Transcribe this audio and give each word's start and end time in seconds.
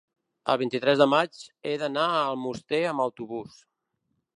el 0.53 0.57
vint-i-tres 0.61 1.01
de 1.03 1.07
maig 1.11 1.43
he 1.67 1.75
d'anar 1.85 2.09
a 2.17 2.25
Almoster 2.33 2.85
amb 2.95 3.09
autobús. 3.09 3.65